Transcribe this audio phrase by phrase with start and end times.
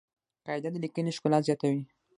[0.45, 1.83] قاعده د لیکني ښکلا زیاتوي.